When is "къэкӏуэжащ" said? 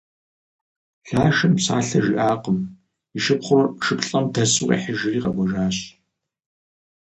5.23-5.77